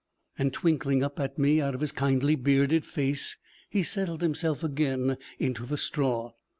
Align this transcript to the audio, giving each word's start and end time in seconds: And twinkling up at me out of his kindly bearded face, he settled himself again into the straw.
And 0.35 0.51
twinkling 0.51 1.03
up 1.03 1.19
at 1.19 1.37
me 1.37 1.61
out 1.61 1.75
of 1.75 1.81
his 1.81 1.91
kindly 1.91 2.33
bearded 2.33 2.85
face, 2.87 3.37
he 3.69 3.83
settled 3.83 4.23
himself 4.23 4.63
again 4.63 5.15
into 5.37 5.63
the 5.63 5.77
straw. 5.77 6.31